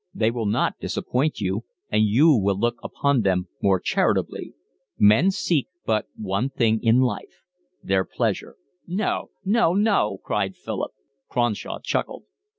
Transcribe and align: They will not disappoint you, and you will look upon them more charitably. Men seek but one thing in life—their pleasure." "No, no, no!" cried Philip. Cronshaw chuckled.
They 0.15 0.31
will 0.31 0.47
not 0.47 0.79
disappoint 0.79 1.39
you, 1.41 1.63
and 1.91 2.03
you 2.03 2.31
will 2.35 2.57
look 2.57 2.77
upon 2.83 3.21
them 3.21 3.47
more 3.61 3.79
charitably. 3.79 4.55
Men 4.97 5.29
seek 5.29 5.67
but 5.85 6.07
one 6.15 6.49
thing 6.49 6.81
in 6.81 7.01
life—their 7.01 8.05
pleasure." 8.05 8.55
"No, 8.87 9.29
no, 9.45 9.73
no!" 9.75 10.17
cried 10.23 10.55
Philip. 10.55 10.93
Cronshaw 11.29 11.77
chuckled. 11.83 12.23